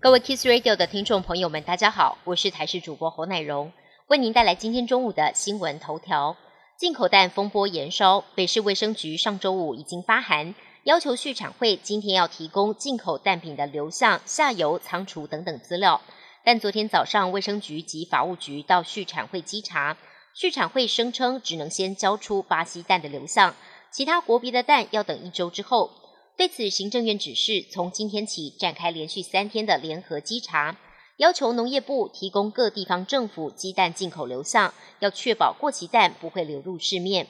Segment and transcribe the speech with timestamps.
[0.00, 3.72] 各位 Kiss Radio 的听众朋友们，大家好，我是台视主播侯乃荣，
[4.06, 6.36] 为您带来今天中午的新闻头条。
[6.76, 16.00] 进口蛋风波延烧，北市卫生局上周五已经发函，要求畜产会今天要提供进口蛋品的流向、下游、仓储等等资料。
[16.44, 19.96] 但昨天早上，卫生局及法务局到畜产会稽查，
[20.32, 23.56] 畜产会声称只能先交出巴西蛋的流向，
[23.90, 25.90] 其他国别的蛋要等一周之后。
[26.38, 30.78] 对此，行政院指示从今天起展开连续三天的联合稽查，
[31.16, 37.26] 要求农业部提供各地方政府鸡蛋进口流向，要确保过期蛋不会流入市面。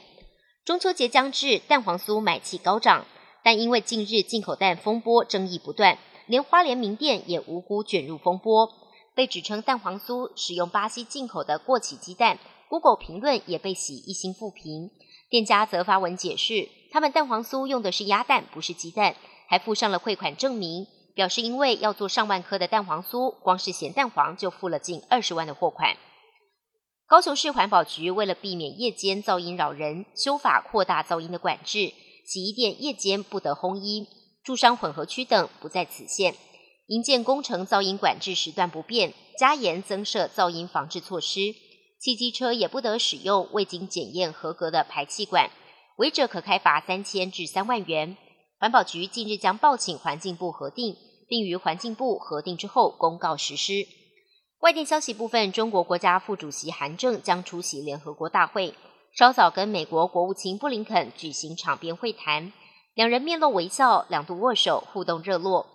[0.62, 3.06] 中秋节将至，蛋黄酥买气高涨，
[3.42, 5.96] 但因为近日进口蛋风波争议不断，
[6.26, 8.68] 连花莲名店也无辜卷入风波，
[9.14, 12.38] 被指称蛋黄酥使用巴西进口的过期鸡蛋
[12.68, 14.90] ，Google 评论也被洗一星负评。
[15.30, 19.14] 店家则发文解释，他们蛋黄酥用的是鸭蛋，不是鸡蛋，
[19.46, 25.96] 还附上了汇款证明，表示因为要做上万颗的蛋黄酥，光是咸蛋黄就付了近二十万的货款。
[27.06, 31.92] 高雄市环保局为了避免夜间噪音扰人，修法扩大噪音的管制，
[32.26, 34.08] 洗衣店夜间不得烘衣，
[34.42, 36.34] 住商混合区等不在此限。
[36.88, 41.54] 营建工程噪音管制时段不变，加严增设噪音防治措施。
[42.00, 45.52] 汽机车也不得使用未经检验合格的排气管，
[45.98, 48.16] 违者可开罚三千至三万元。
[48.60, 50.96] 环保局近日将报请环境部核定，
[51.28, 53.84] 并于环境部核定之后公告实施。
[54.60, 58.74] 外电消息部分，中国国家副主席韩正将出席联合国大会，
[59.12, 62.52] 稍早跟美国国务卿布林肯举行场边会谈，
[62.94, 65.66] 两人面露微笑，两度握手，互动热络。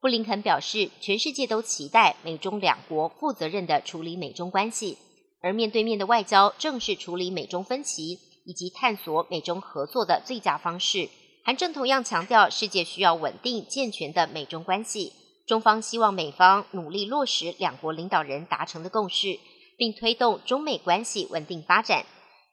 [0.00, 4.98] 布林肯表示，全世界都期待美中两国负责任的处理美中关系。
[5.40, 11.08] 而面对面的外交正是处理美中分歧以及探索美中合作的最佳方式。
[11.44, 15.12] 韩正同样强调，世界需要稳定健全的美中关系，
[15.46, 19.38] 中方希望美方努力落实两国领导人达成的共识，
[19.76, 22.06] 并推动中美关系稳定发展。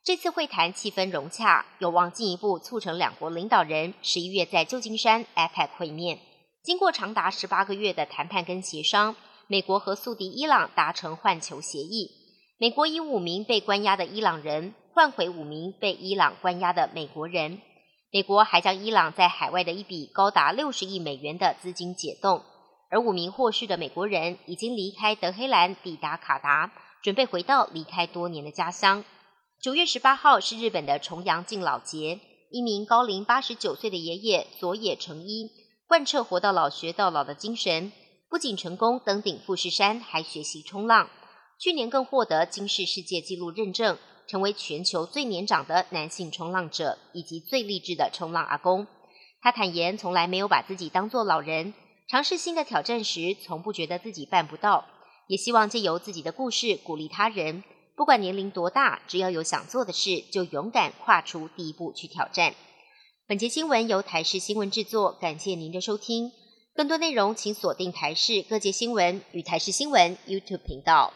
[0.03, 6.17] 这次会谈气氛融洽，有望进一步促成两国领导人十一月在旧金山 APEC 会面。
[6.63, 9.15] 经过长达十八个月的谈判跟协商，
[9.47, 12.09] 美国和宿敌伊朗达成换球协议。
[12.57, 17.61] 美国以五名被关押的伊朗人换回五名被伊朗关押的美国人。
[18.11, 22.43] 美国还将伊朗在海外的一笔高达六十亿美元的资金解冻，
[22.89, 26.73] 而五名获释的美国人已经离开德黑兰，抵达卡达，
[27.03, 29.05] 准备回到离开多年的家乡。
[29.61, 35.51] 九月十八号是日本的重阳敬老节，一名高龄八十九岁的爷爷佐野诚一
[35.87, 37.91] 贯彻活到老学到老的精神，
[38.27, 41.09] 不仅成功登顶富士山，还学习冲浪。
[41.59, 43.97] 去年更获得金氏世界纪录认证，
[44.29, 48.85] 成为全球最年长的男性冲浪者以及最励志的冲浪阿公。
[49.41, 51.73] 他坦言，从来没有把自己当做老人，
[52.07, 54.85] 尝试新的挑战时，从不觉得自己办不到。
[55.27, 57.63] 也希望借由自己的故事鼓励他人，
[57.95, 62.53] 不管年龄多大，只要有想做的事，就勇敢跨出第一步去挑战。
[63.27, 66.31] 本节新闻由台视新闻制作，感谢您的收听。
[66.75, 71.13] 更多内容请锁定台视各界新闻与台视新闻 YouTube 频道。